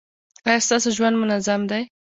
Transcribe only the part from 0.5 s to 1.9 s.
ستاسو ژوند منظم دی؟